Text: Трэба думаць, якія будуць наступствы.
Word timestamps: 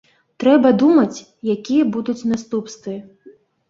Трэба 0.43 0.71
думаць, 0.85 1.25
якія 1.55 1.83
будуць 2.01 2.19
наступствы. 2.35 3.01